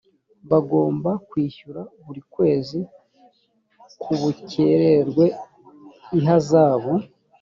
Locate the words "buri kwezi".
2.05-2.79